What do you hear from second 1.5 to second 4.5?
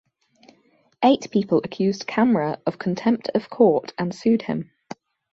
accused Kamra of contempt of court and sued